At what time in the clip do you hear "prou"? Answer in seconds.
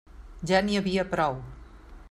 1.13-1.39